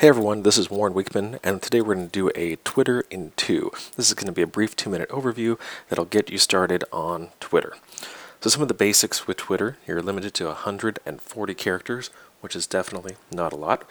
[0.00, 3.32] Hey everyone, this is Warren Wiechmann, and today we're going to do a Twitter in
[3.36, 3.70] 2.
[3.98, 5.58] This is going to be a brief two minute overview
[5.90, 7.74] that'll get you started on Twitter.
[8.40, 12.08] So, some of the basics with Twitter you're limited to 140 characters,
[12.40, 13.86] which is definitely not a lot.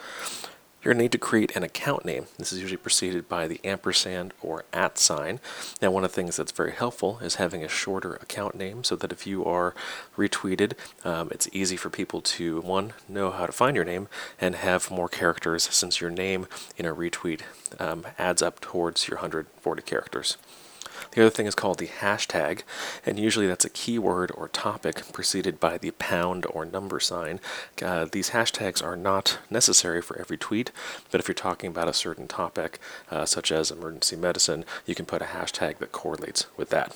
[0.81, 2.27] You're going to need to create an account name.
[2.37, 5.41] This is usually preceded by the ampersand or at sign.
[5.81, 8.95] Now, one of the things that's very helpful is having a shorter account name so
[8.95, 9.75] that if you are
[10.17, 10.73] retweeted,
[11.03, 14.07] um, it's easy for people to, one, know how to find your name
[14.39, 17.41] and have more characters since your name in a retweet
[17.77, 20.37] um, adds up towards your 140 characters.
[21.11, 22.63] The other thing is called the hashtag,
[23.05, 27.39] and usually that's a keyword or topic preceded by the pound or number sign.
[27.81, 30.71] Uh, these hashtags are not necessary for every tweet,
[31.11, 32.79] but if you're talking about a certain topic,
[33.11, 36.95] uh, such as emergency medicine, you can put a hashtag that correlates with that.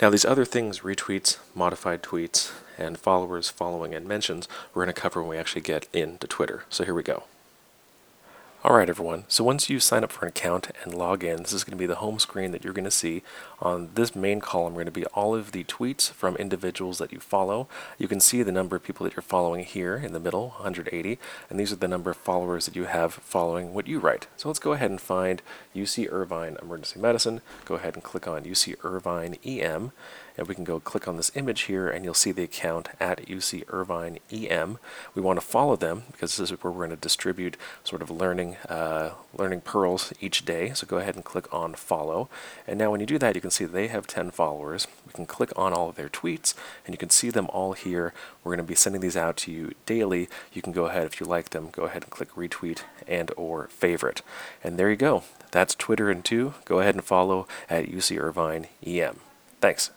[0.00, 5.00] Now, these other things, retweets, modified tweets, and followers, following, and mentions, we're going to
[5.00, 6.64] cover when we actually get into Twitter.
[6.68, 7.24] So here we go.
[8.64, 11.64] Alright everyone, so once you sign up for an account and log in, this is
[11.64, 13.24] going to be the home screen that you're going to see.
[13.60, 17.10] On this main column are going to be all of the tweets from individuals that
[17.10, 17.66] you follow.
[17.98, 21.18] You can see the number of people that you're following here in the middle, 180,
[21.50, 24.28] and these are the number of followers that you have following what you write.
[24.36, 25.42] So let's go ahead and find
[25.74, 27.40] UC Irvine Emergency Medicine.
[27.64, 29.90] Go ahead and click on UC Irvine EM,
[30.36, 33.26] and we can go click on this image here and you'll see the account at
[33.26, 34.78] UC Irvine EM.
[35.14, 38.10] We want to follow them because this is where we're going to distribute sort of
[38.10, 40.72] learning, uh, learning pearls each day.
[40.74, 42.28] So go ahead and click on follow.
[42.66, 44.86] And now when you do that, you can see they have 10 followers.
[45.06, 48.12] We can click on all of their tweets and you can see them all here.
[48.42, 50.28] We're going to be sending these out to you daily.
[50.52, 53.68] You can go ahead, if you like them, go ahead and click retweet and or
[53.68, 54.22] favorite.
[54.62, 55.22] And there you go.
[55.50, 56.54] That's Twitter in 2.
[56.64, 59.20] Go ahead and follow at UC Irvine EM.
[59.60, 59.90] Thanks.